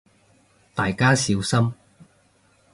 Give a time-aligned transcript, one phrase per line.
[0.73, 1.73] 大家小心